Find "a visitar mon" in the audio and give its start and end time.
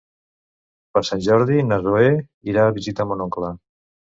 2.71-3.23